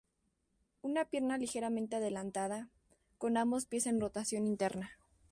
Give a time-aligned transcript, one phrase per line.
[0.81, 2.69] Una pierna ligeramente adelantada,
[3.19, 4.97] con ambos pies en rotación interna.